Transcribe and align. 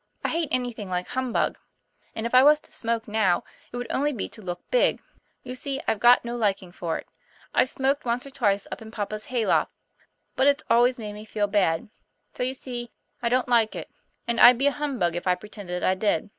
"I 0.24 0.28
hate 0.28 0.50
anything 0.52 0.88
like 0.88 1.08
humbug. 1.08 1.58
And 2.14 2.26
if 2.26 2.32
I 2.32 2.44
was 2.44 2.60
to 2.60 2.70
smoke 2.70 3.08
now, 3.08 3.42
it 3.72 3.76
would 3.76 3.90
only 3.90 4.12
be 4.12 4.28
to 4.28 4.40
look 4.40 4.60
big. 4.70 5.02
You 5.42 5.56
see 5.56 5.80
I've 5.88 5.98
got 5.98 6.24
no 6.24 6.36
liking 6.36 6.70
for 6.70 6.96
it. 6.96 7.08
I've 7.52 7.68
smoked 7.68 8.04
once 8.04 8.24
or 8.24 8.30
twice 8.30 8.68
up 8.70 8.80
in 8.82 8.92
papa's 8.92 9.24
hay 9.24 9.44
loft, 9.44 9.74
but 10.36 10.46
it's 10.46 10.62
always 10.70 10.96
made 11.00 11.14
me 11.14 11.24
feel 11.24 11.48
bad. 11.48 11.88
So 12.34 12.44
you 12.44 12.54
see 12.54 12.92
I 13.20 13.28
don't 13.28 13.48
like 13.48 13.74
it; 13.74 13.90
and 14.28 14.38
I'd 14.38 14.58
be 14.58 14.68
a 14.68 14.70
humbug 14.70 15.16
if 15.16 15.26
I 15.26 15.34
pretended 15.34 15.82
I 15.82 15.96
did." 15.96 16.30